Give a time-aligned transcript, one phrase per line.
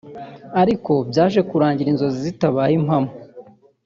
[0.61, 3.11] Ariko byaje kurangira inzozi zitabaye impamo